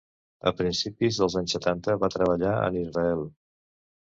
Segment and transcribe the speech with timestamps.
[0.51, 3.23] A principis dels anys setanta va treballar en Israel.